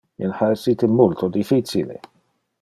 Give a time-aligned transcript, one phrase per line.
[0.21, 1.99] Il ha essite multo difficile.